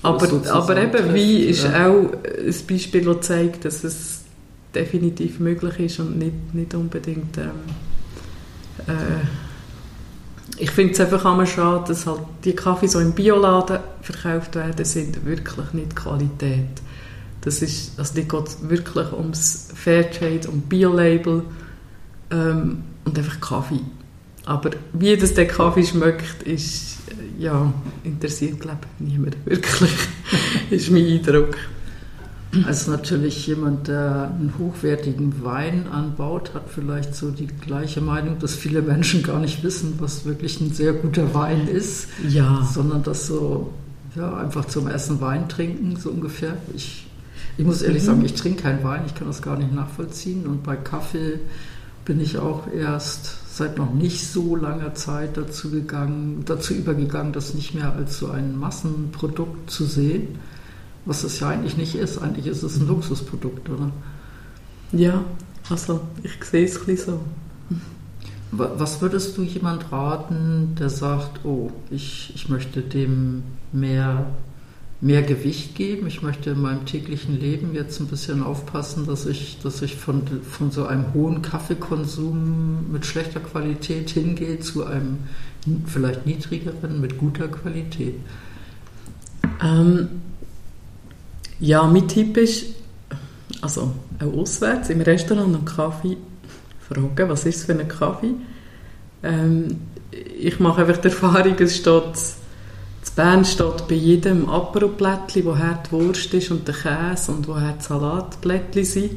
Aber, 0.03 0.29
aber 0.53 0.83
eben, 0.83 1.15
Wein 1.15 1.49
ist 1.49 1.65
ja. 1.65 1.89
auch 1.89 2.13
ein 2.13 2.55
Beispiel, 2.69 3.05
das 3.05 3.21
zeigt, 3.21 3.65
dass 3.65 3.85
es 3.85 4.23
definitiv 4.75 5.41
möglich 5.41 5.79
ist 5.79 6.01
und 6.01 6.19
nicht, 6.19 6.55
nicht 6.55 6.75
unbedingt. 6.75 7.39
Ähm, 7.39 7.51
äh, 8.87 9.25
ich 10.57 10.71
finde 10.71 10.93
es 10.93 11.01
einfach 11.01 11.25
immer 11.33 11.47
schade, 11.47 11.85
dass 11.89 12.07
halt 12.07 12.21
die 12.45 12.55
Kaffee 12.55 12.89
so 12.89 12.99
im 13.01 13.13
Bioladen 13.13 13.79
verkauft 14.03 14.55
werden, 14.57 14.85
sind 14.85 15.25
wirklich 15.25 15.73
nicht 15.73 15.95
Qualität. 15.95 16.83
Das 17.43 17.63
ist, 17.63 17.99
also 17.99 18.15
die 18.15 18.27
geht 18.27 18.69
wirklich 18.69 19.13
ums 19.13 19.69
Fairtrade, 19.75 20.49
um 20.49 20.63
Bio-Label. 20.63 21.43
Ähm, 22.31 22.83
und 23.09 23.19
einfach 23.19 23.41
Kaffee. 23.41 23.81
Aber 24.45 24.71
wie 24.93 25.17
das 25.17 25.35
der 25.35 25.47
Kaffee 25.47 25.85
schmeckt, 25.85 26.43
ist, 26.43 26.99
ja, 27.39 27.73
interessiert, 28.05 28.61
glaube 28.61 28.81
ich, 28.99 29.13
niemand 29.13 29.37
wirklich, 29.45 29.93
ist 30.71 30.91
mein 30.91 31.07
Eindruck. 31.07 31.57
Als 32.65 32.87
natürlich 32.87 33.47
jemand, 33.47 33.89
der 33.89 34.31
einen 34.31 34.55
hochwertigen 34.59 35.45
Wein 35.45 35.87
anbaut, 35.89 36.55
hat 36.55 36.65
vielleicht 36.69 37.15
so 37.15 37.31
die 37.31 37.47
gleiche 37.47 38.01
Meinung, 38.01 38.39
dass 38.39 38.55
viele 38.55 38.81
Menschen 38.81 39.23
gar 39.23 39.39
nicht 39.39 39.63
wissen, 39.63 39.95
was 39.99 40.25
wirklich 40.25 40.59
ein 40.61 40.73
sehr 40.73 40.95
guter 40.95 41.35
Wein 41.35 41.69
ist, 41.69 42.09
ja. 42.27 42.67
sondern 42.73 43.03
das 43.03 43.27
so 43.27 43.71
ja, 44.17 44.35
einfach 44.39 44.65
zum 44.65 44.89
Essen 44.89 45.21
Wein 45.21 45.49
trinken, 45.49 45.97
so 45.97 46.11
ungefähr. 46.11 46.57
Ich, 46.75 47.07
ich 47.59 47.67
muss 47.67 47.83
ehrlich 47.83 48.03
mhm. 48.03 48.07
sagen, 48.07 48.25
ich 48.25 48.35
trinke 48.35 48.63
keinen 48.63 48.83
Wein, 48.83 49.03
ich 49.07 49.15
kann 49.15 49.27
das 49.27 49.43
gar 49.43 49.59
nicht 49.59 49.75
nachvollziehen 49.75 50.47
und 50.47 50.63
bei 50.63 50.77
Kaffee 50.77 51.41
bin 52.07 52.19
ich 52.19 52.39
auch 52.39 52.67
erst 52.73 53.55
seit 53.55 53.77
noch 53.77 53.93
nicht 53.93 54.27
so 54.27 54.57
langer 54.57 54.95
Zeit 54.95 55.37
dazu 55.37 55.71
gegangen, 55.71 56.45
dazu 56.47 56.73
übergegangen, 56.73 57.35
das 57.35 57.53
nicht 57.53 57.75
mehr 57.75 57.93
als 57.93 58.19
so 58.19 58.31
ein 58.31 58.59
Massenprodukt 58.59 59.71
zu 59.71 59.85
sehen, 59.85 60.39
was 61.09 61.25
es 61.25 61.41
ja 61.41 61.49
eigentlich 61.49 61.77
nicht 61.79 61.95
ist. 61.95 62.19
Eigentlich 62.19 62.47
ist 62.47 62.63
es 62.63 62.79
ein 62.79 62.87
Luxusprodukt, 62.87 63.69
oder? 63.71 63.91
Ja, 64.93 65.25
also 65.71 66.01
ich 66.23 66.45
sehe 66.45 66.65
es 66.65 66.79
ein 66.79 66.87
bisschen 66.87 67.15
so. 67.15 67.21
Was 68.51 69.01
würdest 69.01 69.37
du 69.37 69.43
jemand 69.43 69.91
raten, 69.91 70.75
der 70.79 70.91
sagt, 70.91 71.45
oh, 71.45 71.71
ich, 71.91 72.33
ich 72.35 72.49
möchte 72.49 72.83
dem 72.83 73.43
mehr 73.73 74.27
mehr 75.01 75.23
Gewicht 75.23 75.77
geben. 75.77 76.09
Ich 76.09 76.23
möchte 76.23 76.51
in 76.51 76.61
meinem 76.61 76.85
täglichen 76.85 77.39
Leben 77.39 77.73
jetzt 77.73 78.01
ein 78.01 78.09
bisschen 78.09 78.43
aufpassen, 78.43 79.07
dass 79.07 79.27
ich, 79.27 79.59
dass 79.63 79.81
ich 79.81 79.95
von, 79.95 80.23
von 80.43 80.73
so 80.73 80.87
einem 80.87 81.15
hohen 81.15 81.41
Kaffeekonsum 81.41 82.91
mit 82.91 83.07
schlechter 83.07 83.39
Qualität 83.39 84.11
hingehe 84.11 84.59
zu 84.59 84.85
einem 84.85 85.19
vielleicht 85.87 86.27
niedrigeren 86.27 87.01
mit 87.01 87.17
guter 87.17 87.47
Qualität. 87.47 88.15
Ähm, 89.63 90.09
ja, 91.61 91.87
mein 91.87 92.09
Tipp 92.09 92.37
ist, 92.37 92.67
also 93.61 93.93
auch 94.21 94.39
auswärts 94.39 94.91
im 94.91 95.01
Restaurant 95.01 95.55
einen 95.55 95.65
Kaffee 95.65 96.17
fragen, 96.81 97.29
was 97.29 97.47
ist 97.47 97.57
es 97.57 97.65
für 97.65 97.73
ein 97.73 97.89
Kaffee? 97.89 98.35
Ähm, 99.23 99.77
ich 100.11 100.59
mache 100.61 100.83
einfach 100.83 100.99
die 100.99 101.09
Erfahrung, 101.09 101.55
es 101.59 101.77
steht 101.77 102.15
in 103.09 103.15
Bern 103.17 103.45
steht 103.45 103.89
bei 103.89 103.97
jedem 103.97 104.49
Aperoplättchen, 104.49 105.45
woher 105.45 105.83
die 105.85 105.93
Wurst 105.93 106.33
ist 106.35 106.53
und 106.53 106.69
der 106.69 106.75
Käse 106.75 107.33
und 107.33 107.49
woher 107.49 107.73
die 107.73 107.83
Salatblättchen 107.83 108.85
sind. 108.85 109.11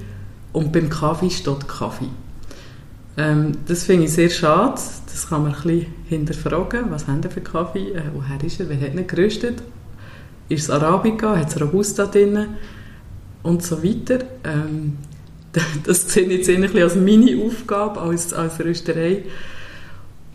Und 0.53 0.71
beim 0.71 0.89
Kaffee 0.89 1.29
steht 1.29 1.67
Kaffee. 1.67 2.09
Ähm, 3.17 3.51
das 3.67 3.83
finde 3.83 4.05
ich 4.05 4.13
sehr 4.13 4.29
schade. 4.29 4.81
Das 5.05 5.29
kann 5.29 5.43
man 5.43 5.53
ein 5.53 5.61
bisschen 5.61 5.85
hinterfragen. 6.07 6.89
Was 6.89 7.07
haben 7.07 7.23
wir 7.23 7.29
für 7.29 7.41
Kaffee? 7.41 7.91
Äh, 7.91 8.03
woher 8.13 8.43
ist 8.43 8.59
er? 8.59 8.69
Wer 8.69 8.81
hat 8.81 8.95
ihn 8.95 9.05
geröstet? 9.05 9.61
Ist 10.51 10.63
es 10.63 10.69
Arabica? 10.69 11.37
Hat 11.37 11.47
es 11.47 11.61
Robusta 11.61 12.05
drin? 12.07 12.47
Und 13.41 13.63
so 13.63 13.81
weiter. 13.81 14.25
Ähm, 14.43 14.97
das 15.85 16.11
sehe 16.11 16.23
ich 16.23 16.47
jetzt 16.47 16.47
bisschen 16.47 16.83
als 16.83 16.95
Mini-Aufgabe, 16.95 18.01
als, 18.01 18.33
als 18.33 18.59
Rösterei. 18.59 19.23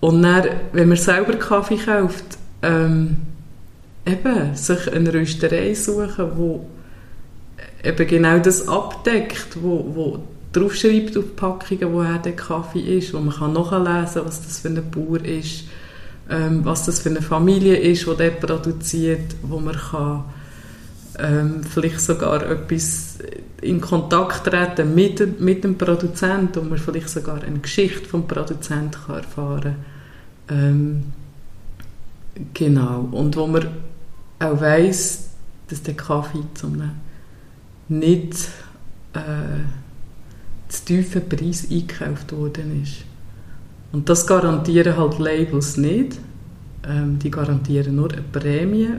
Und 0.01 0.23
dann, 0.23 0.47
wenn 0.73 0.89
man 0.89 0.97
selber 0.97 1.35
Kaffee 1.35 1.77
kauft, 1.77 2.25
ähm, 2.63 3.19
eben 4.07 4.55
sich 4.55 4.91
eine 4.91 5.13
Rösterei 5.13 5.75
suchen, 5.75 6.31
wo 6.37 6.67
eben 7.85 8.07
genau 8.07 8.39
das 8.39 8.67
abdeckt, 8.67 9.59
wo, 9.61 9.85
wo 9.95 10.19
draufschreibt 10.53 11.17
auf 11.19 11.37
Packungen, 11.37 11.93
woher 11.93 12.19
der 12.19 12.37
Kaffee 12.37 12.99
ist, 12.99 13.13
wo 13.13 13.19
man 13.19 13.35
kann 13.35 13.53
nachlesen 13.53 14.15
kann, 14.15 14.27
was 14.27 14.43
das 14.43 14.61
für 14.61 14.69
ein 14.69 14.91
Bauer 14.91 15.23
ist, 15.23 15.65
ähm, 16.28 16.64
was 16.64 16.85
das 16.87 17.00
für 17.00 17.11
eine 17.11 17.23
Familie 17.23 17.76
ist, 17.76 18.06
die 18.06 18.16
der 18.16 18.30
produziert, 18.30 19.37
wo 19.42 19.59
man 19.59 19.76
kann 19.76 20.25
ähm, 21.18 21.62
vielleicht 21.64 22.00
sogar 22.00 22.42
etwas 22.49 23.18
in 23.62 23.80
Kontakt 23.80 24.45
treten 24.45 24.95
mit, 24.95 25.40
mit 25.40 25.64
dem 25.64 25.78
Produzenten, 25.78 26.56
wo 26.56 26.68
man 26.68 26.78
vielleicht 26.78 27.09
sogar 27.09 27.42
eine 27.42 27.59
Geschichte 27.59 28.09
vom 28.09 28.26
Produzenten 28.26 28.97
kann 29.06 29.16
erfahren 29.16 29.76
kann. 30.47 30.59
Ähm, 30.59 31.04
genau. 32.52 33.09
Und 33.12 33.37
wo 33.37 33.47
man 33.47 33.68
auch 34.38 34.61
weiss, 34.61 35.30
dass 35.68 35.83
der 35.83 35.95
Kaffee 35.95 36.45
zu 36.54 36.66
einem 36.66 36.92
nicht 37.88 38.35
äh, 39.14 39.62
zu 40.68 40.85
tiefen 40.85 41.28
Preis 41.28 41.66
eingekauft 41.71 42.33
worden 42.33 42.83
ist. 42.83 43.06
Und 43.97 44.11
das 44.11 44.26
garantieren 44.26 44.95
halt 44.95 45.19
Labels 45.19 45.79
nicht. 45.79 46.19
Ähm, 46.87 47.19
die 47.19 47.31
garantieren 47.31 47.97
nur 47.97 48.12
eine 48.12 48.21
Prämie, 48.21 48.91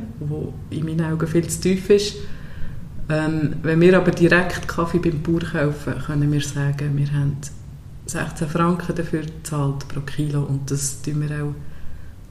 die 0.72 0.80
in 0.80 0.86
meinen 0.86 1.13
Augen 1.13 1.27
viel 1.27 1.48
zu 1.48 1.62
tief 1.62 1.88
ist. 1.92 2.16
Ähm, 3.08 3.58
wenn 3.62 3.80
wir 3.80 3.96
aber 3.96 4.10
direkt 4.10 4.68
Kaffee 4.68 4.98
beim 4.98 5.22
Bauer 5.22 5.42
kaufen, 5.42 5.94
können 6.04 6.32
wir 6.32 6.42
sagen, 6.42 6.98
wir 6.98 7.13
haben 7.13 7.38
16 8.08 8.48
Franken 8.48 8.96
dafür 8.96 9.22
gezahlt 9.22 9.88
pro 9.88 10.00
Kilo 10.00 10.42
und 10.42 10.72
das 10.72 11.00
tun 11.04 11.22
wir 11.22 11.44
auch 11.44 11.54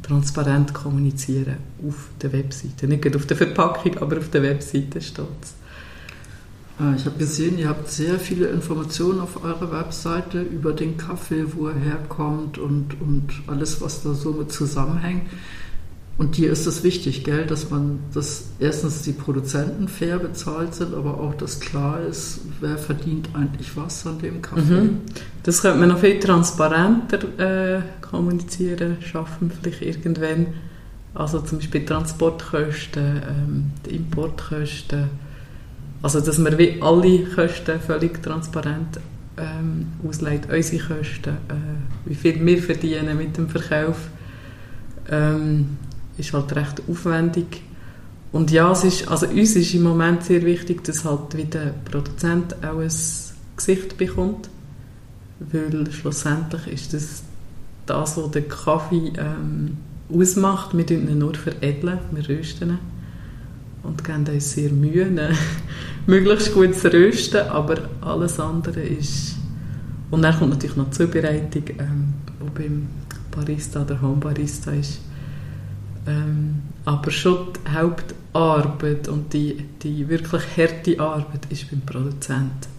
transparent 0.02 0.74
kommunizieren 0.74 1.58
auf 1.86 2.08
der 2.20 2.32
Webseite. 2.32 2.88
Nicht 2.88 3.14
auf 3.14 3.26
der 3.26 3.36
Verpackung, 3.36 3.96
aber 3.98 4.18
auf 4.18 4.30
der 4.30 4.42
Webseite 4.42 5.00
steht 5.00 5.26
es. 5.40 5.54
Ah, 6.78 6.92
ich 6.94 7.06
habe 7.06 7.16
gesehen, 7.16 7.58
ihr 7.58 7.70
habt 7.70 7.88
sehr 7.88 8.18
viele 8.18 8.48
Informationen 8.48 9.20
auf 9.20 9.42
eurer 9.42 9.72
Webseite 9.72 10.42
über 10.42 10.72
den 10.72 10.98
Kaffee, 10.98 11.46
wo 11.54 11.68
er 11.68 11.74
herkommt 11.74 12.58
und, 12.58 13.00
und 13.00 13.28
alles, 13.46 13.80
was 13.80 14.02
da 14.02 14.12
so 14.12 14.32
mit 14.32 14.52
zusammenhängt. 14.52 15.22
Und 16.18 16.36
dir 16.38 16.50
ist 16.50 16.66
es 16.66 16.82
wichtig, 16.82 17.24
gell, 17.24 17.46
dass 17.46 17.70
man, 17.70 17.98
dass 18.12 18.44
erstens 18.58 19.02
die 19.02 19.12
Produzenten 19.12 19.88
fair 19.88 20.18
bezahlt 20.18 20.74
sind, 20.74 20.94
aber 20.94 21.20
auch, 21.20 21.34
dass 21.34 21.60
klar 21.60 22.00
ist, 22.00 22.40
wer 22.60 22.78
verdient 22.78 23.28
eigentlich 23.34 23.76
was 23.76 24.06
an 24.06 24.18
dem 24.18 24.40
Kaffee. 24.40 24.80
Mhm. 24.80 25.00
Das 25.42 25.62
könnte 25.62 25.78
man 25.78 25.90
noch 25.90 25.98
viel 25.98 26.18
transparenter 26.18 27.18
äh, 27.38 27.82
kommunizieren, 28.00 28.96
schaffen 29.00 29.50
vielleicht 29.50 29.82
irgendwann. 29.82 30.48
Also 31.14 31.40
zum 31.40 31.58
Beispiel 31.58 31.84
Transportkosten, 31.84 33.22
ähm, 33.28 33.70
Importkosten. 33.88 35.25
Also 36.02 36.20
dass 36.20 36.38
man 36.38 36.58
wie 36.58 36.80
alle 36.80 37.24
Kosten 37.24 37.80
völlig 37.80 38.22
transparent 38.22 39.00
ähm, 39.38 39.88
ausleitet, 40.06 40.50
unsere 40.52 40.82
Kosten, 40.82 41.30
äh, 41.30 42.06
wie 42.06 42.14
viel 42.14 42.44
wir 42.44 42.62
verdienen 42.62 43.16
mit 43.16 43.36
dem 43.36 43.48
Verkauf. 43.48 44.08
Ähm, 45.10 45.78
ist 46.18 46.32
halt 46.32 46.54
recht 46.56 46.82
aufwendig. 46.88 47.62
Und 48.32 48.50
ja, 48.50 48.72
es 48.72 48.84
ist, 48.84 49.08
also 49.08 49.26
uns 49.26 49.56
ist 49.56 49.74
im 49.74 49.82
Moment 49.82 50.24
sehr 50.24 50.42
wichtig, 50.44 50.82
dass 50.84 51.04
halt 51.04 51.36
wie 51.36 51.44
der 51.44 51.74
Produzent 51.90 52.56
auch 52.64 52.78
ein 52.78 52.90
Gesicht 53.56 53.96
bekommt. 53.96 54.48
weil 55.38 55.90
schlussendlich 55.92 56.66
ist 56.66 56.94
das 56.94 57.22
das, 57.86 58.16
was 58.16 58.30
den 58.32 58.48
Kaffee 58.48 59.12
ähm, 59.16 59.76
ausmacht. 60.12 60.76
Wir 60.76 60.86
tun 60.86 61.08
ihn 61.08 61.18
nur 61.18 61.34
veredeln, 61.34 62.00
wir 62.10 62.28
rösten 62.28 62.70
ihn 62.70 62.95
und 63.86 64.04
geben 64.04 64.26
uns 64.26 64.52
sehr 64.52 64.70
Mühe, 64.70 65.06
ihn 65.06 65.20
möglichst 66.06 66.52
gut 66.52 66.74
zu 66.74 66.92
rösten, 66.92 67.48
aber 67.48 67.88
alles 68.00 68.38
andere 68.40 68.80
ist... 68.80 69.36
Und 70.10 70.22
dann 70.22 70.38
kommt 70.38 70.50
natürlich 70.50 70.76
noch 70.76 70.86
die 70.86 70.92
Zubereitung, 70.92 71.64
ähm, 71.78 72.14
wo 72.38 72.46
beim 72.54 72.86
Barista 73.30 73.82
oder 73.82 74.00
Homebarista 74.00 74.70
ist. 74.70 75.00
Ähm, 76.06 76.62
aber 76.84 77.10
schon 77.10 77.48
die 77.52 77.72
Hauptarbeit 77.72 79.08
und 79.08 79.32
die, 79.32 79.64
die 79.82 80.08
wirklich 80.08 80.42
harte 80.56 81.00
Arbeit 81.00 81.46
ist 81.50 81.68
beim 81.70 81.80
Produzenten. 81.80 82.76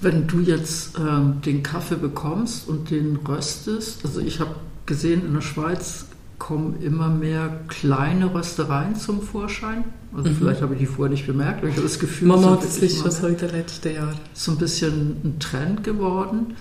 Wenn 0.00 0.26
du 0.26 0.40
jetzt 0.40 0.98
ähm, 0.98 1.40
den 1.46 1.62
Kaffee 1.62 1.94
bekommst 1.94 2.68
und 2.68 2.90
den 2.90 3.16
röstest, 3.18 4.04
also 4.04 4.18
ich 4.20 4.40
habe 4.40 4.56
gesehen, 4.84 5.24
in 5.24 5.34
der 5.34 5.42
Schweiz 5.42 6.06
kommen 6.42 6.82
immer 6.82 7.08
mehr 7.08 7.60
kleine 7.68 8.34
Röstereien 8.34 8.96
zum 8.96 9.22
Vorschein. 9.22 9.84
Also 10.12 10.28
mhm. 10.28 10.36
vielleicht 10.36 10.60
habe 10.60 10.74
ich 10.74 10.80
die 10.80 10.86
vorher 10.86 11.12
nicht 11.12 11.24
bemerkt, 11.24 11.58
aber 11.58 11.68
ich 11.68 11.76
habe 11.76 11.86
das 11.86 12.00
Gefühl, 12.00 12.28
Mama, 12.28 12.58
das 12.60 12.78
ist 12.78 12.98
so 12.98 13.26
in 13.28 13.36
den 13.36 13.50
letzten 13.50 13.94
Jahren. 13.94 14.18
So 14.34 14.50
ein 14.50 14.58
bisschen 14.58 15.20
ein 15.22 15.38
Trend 15.38 15.84
geworden. 15.84 16.56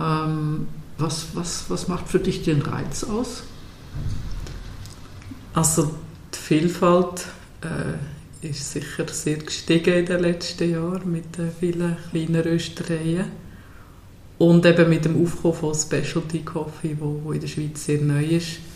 Ähm, 0.00 0.66
was, 0.96 1.26
was, 1.34 1.66
was 1.68 1.88
macht 1.88 2.08
für 2.08 2.20
dich 2.20 2.42
den 2.42 2.62
Reiz 2.62 3.04
aus? 3.04 3.42
Also 5.52 5.94
die 6.32 6.38
Vielfalt 6.38 7.26
äh, 7.60 8.48
ist 8.48 8.72
sicher 8.72 9.06
sehr 9.08 9.36
gestiegen 9.36 9.92
in 9.92 10.06
den 10.06 10.20
letzten 10.20 10.70
Jahren 10.70 11.12
mit 11.12 11.38
äh, 11.38 11.50
vielen 11.60 11.98
kleinen 12.10 12.40
Röstereien. 12.40 13.26
Und 14.38 14.64
eben 14.64 14.88
mit 14.88 15.04
dem 15.04 15.22
Aufkommen 15.22 15.54
von 15.54 15.74
Specialty 15.74 16.38
Coffee, 16.40 16.96
wo, 16.98 17.20
wo 17.22 17.32
in 17.32 17.40
der 17.40 17.48
Schweiz 17.48 17.84
sehr 17.84 18.00
neu 18.00 18.24
ist. 18.24 18.71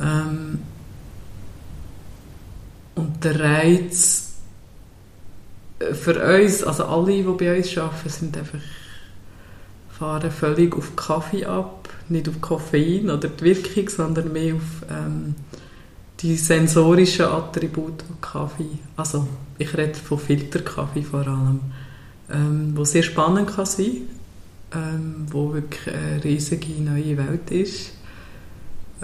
Ähm, 0.00 0.58
und 2.94 3.24
der 3.24 3.40
Reiz 3.40 4.34
äh, 5.78 5.94
für 5.94 6.40
uns, 6.40 6.62
also 6.62 6.84
alle, 6.84 7.12
die 7.12 7.22
bei 7.22 7.56
uns 7.56 7.76
arbeiten, 7.78 8.08
sind 8.08 8.36
einfach 8.36 8.58
fahren 9.98 10.30
völlig 10.30 10.76
auf 10.76 10.94
Kaffee 10.94 11.44
ab, 11.44 11.88
nicht 12.08 12.28
auf 12.28 12.40
Koffein 12.40 13.10
oder 13.10 13.28
die 13.28 13.44
Wirkung, 13.44 13.88
sondern 13.88 14.32
mehr 14.32 14.54
auf 14.54 14.84
ähm, 14.88 15.34
die 16.20 16.36
sensorischen 16.36 17.26
Attribute 17.26 18.02
von 18.02 18.20
Kaffee, 18.20 18.78
also 18.96 19.26
ich 19.58 19.76
rede 19.76 19.94
von 19.94 20.18
Filterkaffee 20.18 21.02
vor 21.02 21.26
allem, 21.26 21.60
ähm, 22.30 22.72
wo 22.76 22.84
sehr 22.84 23.02
spannend 23.02 23.48
kann 23.48 23.66
sein, 23.66 24.08
ähm, 24.72 25.26
wo 25.30 25.52
wirklich 25.52 25.94
eine 25.94 26.22
riesige 26.22 26.80
neue 26.80 27.16
Welt 27.16 27.50
ist. 27.50 27.92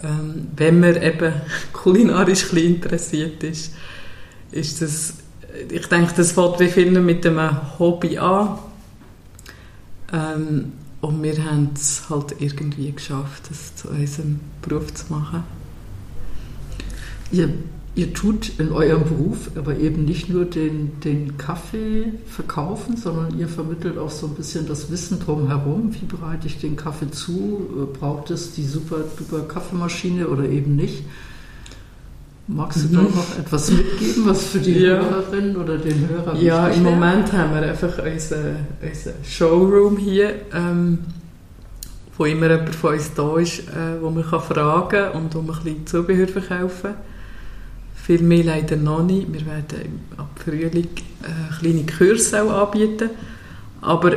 Ähm, 0.02 0.48
wenn 0.56 0.80
man 0.80 1.00
eben 1.00 1.32
kulinarisch 1.72 2.52
ein 2.52 2.58
interessiert 2.58 3.42
ist, 3.42 3.74
ist 4.50 4.82
das, 4.82 5.14
ich 5.70 5.86
denke, 5.86 6.12
das 6.16 6.32
fängt 6.32 6.60
wie 6.60 6.68
viele 6.68 7.00
mit 7.00 7.26
einem 7.26 7.78
Hobby 7.78 8.18
an. 8.18 8.58
Ähm, 10.12 10.72
und 11.00 11.22
wir 11.22 11.44
haben 11.44 11.70
es 11.74 12.08
halt 12.08 12.34
irgendwie 12.38 12.90
geschafft, 12.92 13.50
das 13.50 13.76
zu 13.76 13.88
unserem 13.88 14.40
Beruf 14.62 14.94
zu 14.94 15.12
machen. 15.12 15.44
Ihr, 17.30 17.52
ihr 17.96 18.12
tut 18.12 18.58
in 18.58 18.72
eurem 18.72 19.04
Beruf 19.04 19.50
aber 19.56 19.78
eben 19.78 20.04
nicht 20.04 20.28
nur 20.28 20.44
den, 20.44 21.00
den 21.00 21.38
Kaffee 21.38 22.12
verkaufen, 22.26 22.96
sondern 22.96 23.38
ihr 23.38 23.48
vermittelt 23.48 23.98
auch 23.98 24.10
so 24.10 24.26
ein 24.26 24.34
bisschen 24.34 24.66
das 24.66 24.90
Wissen 24.90 25.20
drumherum. 25.20 25.94
Wie 25.94 26.06
bereite 26.06 26.46
ich 26.46 26.58
den 26.58 26.76
Kaffee 26.76 27.10
zu? 27.10 27.88
Braucht 27.98 28.30
es 28.30 28.52
die 28.52 28.64
super 28.64 29.04
duper 29.16 29.40
Kaffeemaschine 29.46 30.28
oder 30.28 30.44
eben 30.44 30.74
nicht? 30.74 31.04
Magst 32.46 32.84
du 32.84 32.88
mhm. 32.88 33.04
doch 33.04 33.14
noch 33.14 33.38
etwas 33.38 33.70
mitgeben, 33.70 34.26
was 34.26 34.44
für 34.44 34.58
die 34.58 34.78
ja. 34.78 35.00
Hörerin 35.00 35.56
oder 35.56 35.78
den 35.78 36.08
Hörer 36.08 36.36
Ja, 36.36 36.68
im 36.68 36.82
Moment 36.82 37.32
haben 37.32 37.54
wir 37.54 37.62
einfach 37.62 37.98
unseren, 38.04 38.66
unseren 38.82 39.24
Showroom 39.24 39.96
hier, 39.96 40.34
ähm, 40.52 40.98
wo 42.18 42.26
immer 42.26 42.50
jemand 42.50 42.74
von 42.74 42.94
uns 42.94 43.14
da 43.14 43.38
ist, 43.38 43.60
äh, 43.60 44.02
wo 44.02 44.10
man 44.10 44.28
kann 44.28 44.40
fragen 44.40 44.90
kann 44.90 45.12
und 45.12 45.34
wo 45.34 45.40
man 45.40 45.56
ein 45.56 45.64
bisschen 45.64 45.86
Zubehör 45.86 46.28
verkaufen 46.28 46.92
kann. 46.92 47.13
Viel 48.04 48.22
mehr 48.22 48.44
leider 48.44 48.76
noch 48.76 49.02
nicht. 49.02 49.32
Wir 49.32 49.46
werden 49.46 50.00
ab 50.16 50.38
Frühling 50.42 50.88
äh, 51.22 51.58
kleine 51.58 51.86
Kurse 51.86 52.42
auch 52.42 52.68
anbieten. 52.68 53.10
Aber 53.80 54.12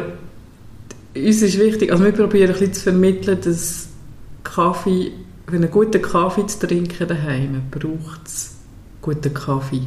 uns 1.16 1.42
ist 1.42 1.60
wichtig, 1.60 1.92
also 1.92 2.04
wir 2.04 2.12
probieren 2.12 2.50
ein 2.50 2.54
bisschen 2.54 2.74
zu 2.74 2.82
vermitteln, 2.84 3.40
dass 3.42 3.88
Kaffee 4.44 5.12
wenn 5.48 5.64
einen 5.64 5.72
guten 5.72 6.02
Kaffee 6.02 6.46
zu 6.46 6.68
trinken 6.68 7.08
daheim, 7.08 7.62
braucht 7.72 8.28
es 8.28 8.56
guten 9.02 9.34
Kaffee. 9.34 9.84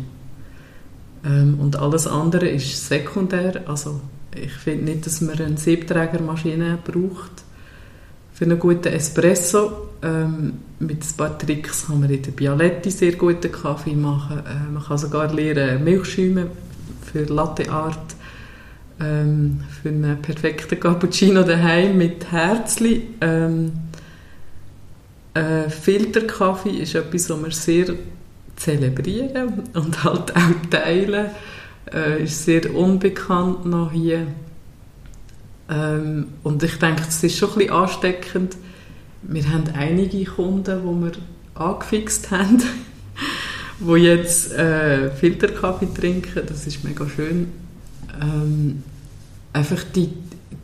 Ähm, 1.25 1.59
und 1.61 1.77
alles 1.77 2.07
andere 2.07 2.49
ist 2.49 2.89
sekundär. 2.89 3.63
Also 3.67 4.01
ich 4.35 4.53
finde 4.53 4.85
nicht, 4.87 5.05
dass 5.05 5.21
man 5.21 5.39
eine 5.39 5.59
Siebträgermaschine 5.59 6.79
braucht 6.83 7.45
für 8.41 8.47
einen 8.47 8.59
guten 8.59 8.89
Espresso. 8.91 9.89
Ähm, 10.03 10.61
mit 10.79 11.03
ein 11.03 11.17
paar 11.19 11.39
Tricks 11.39 11.87
kann 11.87 12.01
man 12.01 12.09
in 12.09 12.23
der 12.23 12.31
Bialetti 12.31 12.91
sehr 12.91 13.13
guten 13.13 13.53
Kaffee 13.53 13.95
machen. 13.95 14.39
Äh, 14.39 14.73
man 14.73 14.83
kann 14.83 14.97
sogar 14.97 15.31
lernen 15.31 15.85
Milchschäume 15.85 16.47
für 17.05 17.25
Latte 17.25 17.71
Art. 17.71 18.17
Ähm, 18.99 19.61
für 19.83 19.91
einen 19.91 20.23
perfekten 20.23 20.81
Cappuccino 20.81 21.43
daheim 21.43 21.99
mit 21.99 22.33
Herzli. 22.33 23.09
Ähm, 23.21 23.73
äh, 25.35 25.69
Filterkaffee 25.69 26.79
ist 26.79 26.95
etwas, 26.95 27.29
was 27.29 27.45
wir 27.45 27.51
sehr 27.51 27.95
zelebrieren 28.57 29.65
und 29.75 30.03
halt 30.05 30.35
auch 30.35 30.71
teilen. 30.71 31.27
Äh, 31.93 32.25
ist 32.25 32.47
sehr 32.47 32.75
unbekannt 32.75 33.67
noch 33.67 33.93
hier. 33.93 34.29
Ähm, 35.71 36.27
und 36.43 36.63
ich 36.63 36.77
denke, 36.79 37.05
es 37.09 37.23
ist 37.23 37.39
schon 37.39 37.51
ein 37.51 37.59
bisschen 37.59 37.73
ansteckend. 37.73 38.57
Wir 39.23 39.49
haben 39.49 39.65
einige 39.75 40.25
Kunden, 40.25 40.65
die 40.65 41.05
wir 41.05 41.13
angefixt 41.55 42.31
haben, 42.31 42.63
die 43.81 43.93
jetzt 43.93 44.53
äh, 44.53 45.11
Filterkaffee 45.11 45.89
trinken. 45.95 46.43
Das 46.47 46.67
ist 46.67 46.83
mega 46.83 47.09
schön. 47.09 47.53
Ähm, 48.21 48.83
einfach 49.53 49.83
die, 49.95 50.11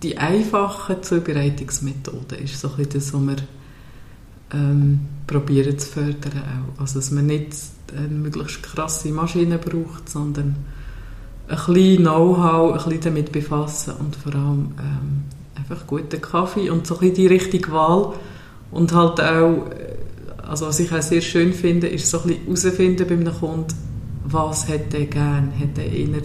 die 0.03 0.19
einfache 0.19 1.01
Zubereitungsmethode 1.01 2.37
ist 2.37 2.61
so 2.61 2.69
ein 2.71 2.77
bisschen 2.77 2.93
das, 2.95 3.15
was 3.15 3.23
wir 3.23 3.37
ähm, 4.53 5.01
zu 5.79 5.87
fördern 5.87 6.43
auch. 6.43 6.81
Also 6.81 6.99
dass 6.99 7.11
man 7.11 7.27
nicht 7.27 7.55
eine 7.97 8.09
möglichst 8.09 8.63
krasse 8.63 9.11
Maschine 9.11 9.59
braucht, 9.59 10.09
sondern 10.09 10.57
ein 11.49 11.57
bisschen 11.57 12.03
Know-how, 12.03 13.01
damit 13.03 13.33
befassen 13.33 13.95
und 13.99 14.17
vor 14.17 14.35
allem 14.35 14.75
ähm, 14.79 15.25
einfach 15.57 15.87
guten 15.87 16.21
Kaffee 16.21 16.71
und 16.71 16.87
so 16.87 16.95
ein 16.95 17.01
bisschen 17.01 17.15
die 17.15 17.27
richtige 17.27 17.71
Wahl. 17.73 18.13
Und 18.71 18.93
halt 18.93 19.21
auch, 19.21 19.71
äh, 19.71 19.97
also 20.49 20.67
was 20.67 20.81
ich 20.81 20.93
auch 20.93 21.03
sehr 21.03 21.21
schön 21.21 21.53
finde, 21.53 21.89
ist 21.89 22.11
so 22.11 22.21
ein 22.21 22.29
bisschen 22.29 22.47
herausfinden 22.47 23.07
bei 23.09 23.15
einem 23.15 23.35
Kunden, 23.35 23.75
was 24.25 24.69
hätte 24.69 24.99
er 24.99 25.07
gern, 25.07 25.53
hätte 25.53 25.83
er 25.83 25.93
eher 25.93 26.23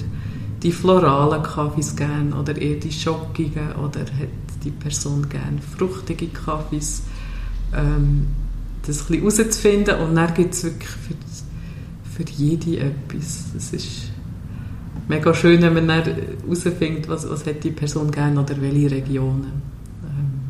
die 0.63 0.71
floralen 0.71 1.43
Kaffees 1.43 1.95
gern 1.95 2.33
oder 2.33 2.55
eher 2.55 2.77
die 2.77 2.91
schockigen? 2.91 3.75
Oder 3.75 4.01
hat 4.01 4.63
die 4.63 4.71
Person 4.71 5.27
gern 5.29 5.59
fruchtige 5.77 6.27
Kaffees? 6.27 7.03
Ähm, 7.75 8.27
das 8.85 9.01
ein 9.01 9.21
bisschen 9.21 9.37
herauszufinden 9.37 9.95
und 9.99 10.15
dann 10.15 10.33
gibt 10.33 10.53
es 10.53 10.63
wirklich 10.63 10.89
für, 10.89 12.23
für 12.23 12.31
jede 12.31 12.79
etwas. 12.79 13.45
Das 13.53 13.73
ist 13.73 14.10
mega 15.07 15.33
schön, 15.33 15.61
wenn 15.61 15.73
man 15.73 15.87
dann 15.87 16.03
herausfindet, 16.03 17.07
was, 17.07 17.29
was 17.29 17.45
hat 17.45 17.63
die 17.63 17.71
Person 17.71 18.11
gerne 18.11 18.41
oder 18.41 18.59
welche 18.61 18.91
Regionen. 18.91 19.61
Ähm. 20.03 20.41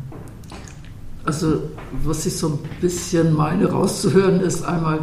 Also 1.24 1.62
was 2.04 2.26
ich 2.26 2.36
so 2.36 2.48
ein 2.48 2.58
bisschen 2.80 3.34
meine 3.34 3.70
rauszuhören 3.70 4.40
ist 4.40 4.64
einmal, 4.64 5.00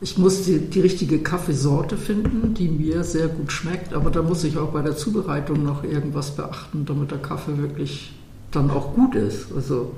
ich 0.00 0.18
muss 0.18 0.42
die, 0.42 0.58
die 0.58 0.80
richtige 0.80 1.20
Kaffeesorte 1.20 1.96
finden, 1.96 2.54
die 2.54 2.68
mir 2.68 3.04
sehr 3.04 3.28
gut 3.28 3.52
schmeckt, 3.52 3.94
aber 3.94 4.10
da 4.10 4.20
muss 4.20 4.42
ich 4.42 4.58
auch 4.58 4.72
bei 4.72 4.82
der 4.82 4.96
Zubereitung 4.96 5.62
noch 5.62 5.84
irgendwas 5.84 6.34
beachten, 6.34 6.84
damit 6.84 7.12
der 7.12 7.18
Kaffee 7.18 7.56
wirklich 7.58 8.12
dann 8.50 8.70
auch 8.70 8.94
gut 8.94 9.14
ist. 9.14 9.52
Also 9.54 9.92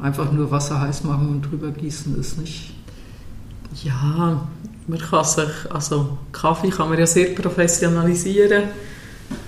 einfach 0.00 0.32
nur 0.32 0.50
Wasser 0.50 0.80
heiß 0.80 1.04
machen 1.04 1.28
und 1.28 1.42
drüber 1.42 1.70
gießen 1.70 2.18
ist 2.18 2.38
nicht. 2.38 2.74
Ja, 3.84 4.48
man 4.86 4.98
kann 4.98 5.24
sich, 5.24 5.70
also 5.70 6.18
Kaffee 6.32 6.70
kann 6.70 6.88
man 6.88 6.98
ja 6.98 7.06
sehr 7.06 7.34
professionalisieren 7.34 8.64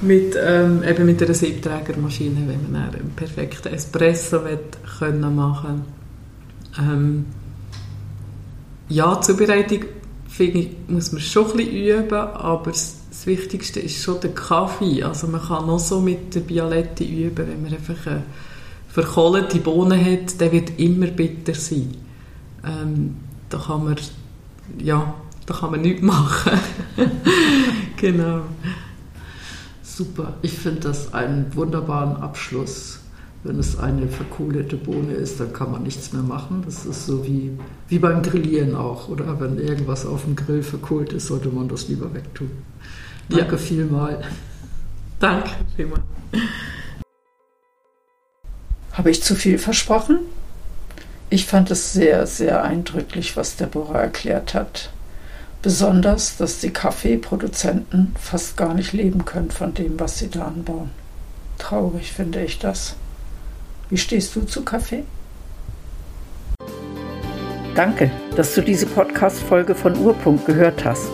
mit, 0.00 0.36
ähm, 0.40 0.82
eben 0.82 1.06
mit 1.06 1.22
einer 1.22 1.34
Siebträgermaschine, 1.34 2.46
wenn 2.46 2.72
man 2.72 2.90
einen 2.90 3.12
perfekten 3.14 3.68
Espresso 3.68 4.40
will, 4.44 5.12
machen 5.12 5.82
ähm, 6.78 7.26
Ja, 8.88 9.20
Zubereitung 9.20 9.84
finde 10.28 10.58
ich, 10.58 10.70
muss 10.88 11.12
man 11.12 11.20
schon 11.20 11.50
ein 11.50 11.56
bisschen 11.56 11.76
üben, 11.76 12.18
aber 12.18 12.72
das 12.72 13.26
Wichtigste 13.26 13.80
ist 13.80 14.02
schon 14.02 14.20
der 14.20 14.32
Kaffee. 14.32 15.02
Also 15.02 15.28
man 15.28 15.40
kann 15.40 15.66
noch 15.66 15.78
so 15.78 16.00
mit 16.00 16.34
der 16.34 16.40
Bialetti 16.40 17.24
üben, 17.26 17.46
wenn 17.48 17.62
man 17.62 17.72
einfach 17.72 18.06
eine 18.06 18.22
verkohlte 18.88 19.58
Bohnen 19.58 20.04
hat, 20.04 20.40
der 20.40 20.52
wird 20.52 20.78
immer 20.78 21.06
bitter 21.06 21.54
sein. 21.54 21.94
Ähm, 22.66 23.16
da 23.48 23.58
kann 23.58 23.84
man, 23.84 23.96
ja, 24.78 25.14
da 25.46 25.54
kann 25.54 25.70
man 25.70 25.80
nichts 25.80 26.02
machen. 26.02 26.58
genau. 27.96 28.42
Super. 29.82 30.34
Ich 30.42 30.58
finde 30.58 30.80
das 30.80 31.14
einen 31.14 31.54
wunderbaren 31.54 32.16
Abschluss. 32.16 33.00
Wenn 33.44 33.58
es 33.58 33.78
eine 33.78 34.08
verkohlete 34.08 34.76
Bohne 34.76 35.12
ist, 35.12 35.38
dann 35.38 35.52
kann 35.52 35.70
man 35.70 35.82
nichts 35.82 36.14
mehr 36.14 36.22
machen. 36.22 36.62
Das 36.64 36.86
ist 36.86 37.04
so 37.04 37.26
wie, 37.26 37.50
wie 37.88 37.98
beim 37.98 38.22
Grillieren 38.22 38.74
auch. 38.74 39.08
Oder 39.08 39.38
wenn 39.38 39.58
irgendwas 39.58 40.06
auf 40.06 40.24
dem 40.24 40.34
Grill 40.34 40.62
verkohlt 40.62 41.12
ist, 41.12 41.26
sollte 41.26 41.50
man 41.50 41.68
das 41.68 41.88
lieber 41.88 42.12
wegtun. 42.14 42.50
Danke 43.28 43.52
ja. 43.52 43.58
vielmal. 43.58 44.24
Danke 45.20 45.50
vielmal. 45.76 46.00
Habe 48.92 49.10
ich 49.10 49.22
zu 49.22 49.34
viel 49.34 49.58
versprochen? 49.58 50.20
Ich 51.30 51.46
fand 51.46 51.70
es 51.70 51.92
sehr, 51.92 52.26
sehr 52.26 52.62
eindrücklich, 52.62 53.36
was 53.36 53.56
Deborah 53.56 54.02
erklärt 54.02 54.54
hat. 54.54 54.90
Besonders, 55.62 56.36
dass 56.36 56.60
die 56.60 56.70
Kaffeeproduzenten 56.70 58.14
fast 58.20 58.56
gar 58.56 58.74
nicht 58.74 58.92
leben 58.92 59.24
können 59.24 59.50
von 59.50 59.72
dem, 59.72 59.98
was 59.98 60.18
sie 60.18 60.28
da 60.28 60.44
anbauen. 60.44 60.90
Traurig 61.58 62.12
finde 62.12 62.44
ich 62.44 62.58
das. 62.58 62.96
Wie 63.88 63.96
stehst 63.96 64.36
du 64.36 64.42
zu 64.42 64.62
Kaffee? 64.62 65.04
Danke, 67.74 68.10
dass 68.36 68.54
du 68.54 68.60
diese 68.60 68.86
Podcast-Folge 68.86 69.74
von 69.74 69.96
Urpunkt 69.96 70.46
gehört 70.46 70.84
hast. 70.84 71.10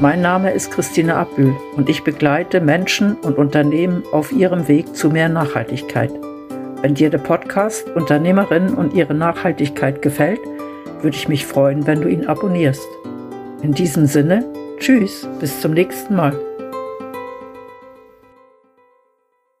Mein 0.00 0.22
Name 0.22 0.50
ist 0.52 0.70
Christine 0.72 1.14
Abbühl 1.16 1.54
und 1.76 1.88
ich 1.88 2.02
begleite 2.02 2.60
Menschen 2.60 3.16
und 3.16 3.36
Unternehmen 3.36 4.02
auf 4.12 4.32
ihrem 4.32 4.66
Weg 4.66 4.96
zu 4.96 5.10
mehr 5.10 5.28
Nachhaltigkeit. 5.28 6.10
Wenn 6.82 6.94
dir 6.94 7.10
der 7.10 7.18
Podcast 7.18 7.88
Unternehmerinnen 7.90 8.74
und 8.74 8.94
ihre 8.94 9.12
Nachhaltigkeit 9.12 10.00
gefällt, 10.00 10.40
würde 11.02 11.16
ich 11.16 11.28
mich 11.28 11.46
freuen, 11.46 11.86
wenn 11.86 12.00
du 12.00 12.08
ihn 12.08 12.26
abonnierst. 12.26 12.88
In 13.62 13.72
diesem 13.72 14.06
Sinne, 14.06 14.46
tschüss, 14.78 15.28
bis 15.40 15.60
zum 15.60 15.72
nächsten 15.72 16.16
Mal. 16.16 16.49